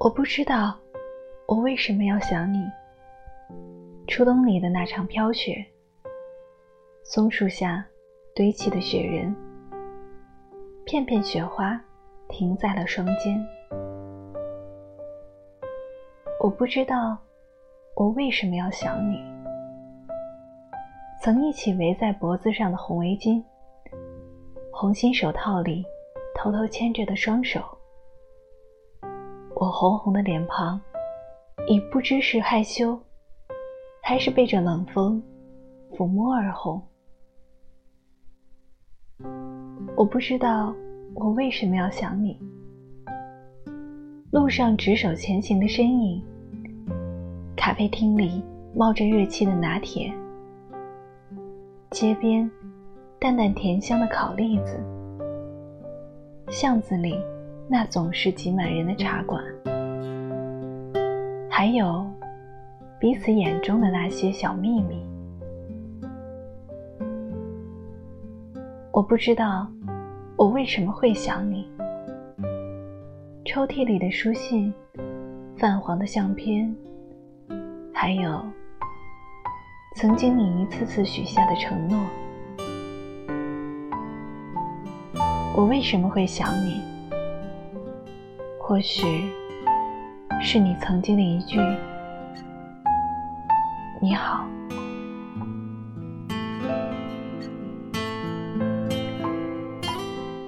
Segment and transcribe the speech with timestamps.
[0.00, 0.78] 我不知道
[1.46, 2.64] 我为什么要想你。
[4.06, 5.66] 初冬里的那场飘雪，
[7.02, 7.84] 松树下
[8.32, 9.34] 堆砌的雪人，
[10.86, 11.80] 片片雪花
[12.28, 13.44] 停在了双肩。
[16.40, 17.18] 我不知道
[17.96, 19.18] 我为什么要想你。
[21.20, 23.42] 曾一起围在脖子上的红围巾，
[24.70, 25.84] 红心手套里
[26.36, 27.77] 偷偷牵着的双手。
[29.60, 30.80] 我红红的脸庞，
[31.66, 32.96] 已不知是害羞，
[34.00, 35.20] 还是被这冷风
[35.90, 36.80] 抚摸而红。
[39.96, 40.72] 我不知道
[41.12, 42.38] 我为什么要想你。
[44.30, 46.22] 路上执手前行的身影，
[47.56, 48.40] 咖啡厅里
[48.76, 50.12] 冒着热气的拿铁，
[51.90, 52.48] 街边
[53.18, 54.78] 淡淡甜香的烤栗子，
[56.48, 57.16] 巷子里。
[57.70, 59.44] 那总是挤满人的茶馆，
[61.50, 62.10] 还有
[62.98, 65.06] 彼此眼中的那些小秘密。
[68.90, 69.70] 我不知道
[70.34, 71.70] 我为什么会想你。
[73.44, 74.72] 抽屉里的书信，
[75.58, 76.74] 泛黄的相片，
[77.92, 78.42] 还有
[79.94, 81.98] 曾经你一次次许下的承诺。
[85.54, 86.80] 我为什么会想你？
[88.68, 89.32] 或许
[90.42, 91.58] 是你曾经的一句
[93.98, 94.44] “你好”，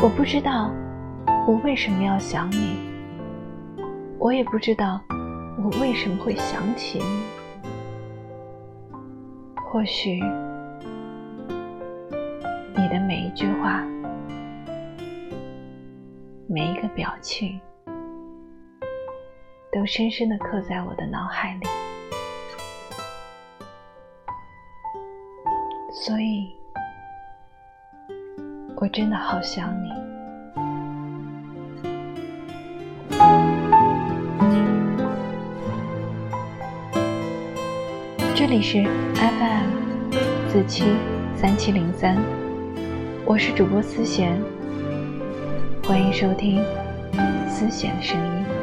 [0.00, 0.72] 我不知道
[1.46, 2.78] 我为什么要想你，
[4.18, 4.98] 我也不知道
[5.62, 7.22] 我为什么会想起你。
[9.56, 10.22] 或许
[12.74, 13.84] 你的每一句话，
[16.48, 17.60] 每一个表情。
[19.76, 21.66] 都深深的刻在我的脑海里，
[25.92, 26.50] 所以，
[28.76, 29.92] 我真的好想你。
[38.34, 38.82] 这里是
[39.14, 40.10] FM
[40.48, 40.84] 四七
[41.36, 42.16] 三七零三，
[43.26, 44.40] 我是主播思贤，
[45.86, 46.64] 欢迎收听
[47.46, 48.55] 思贤的声音。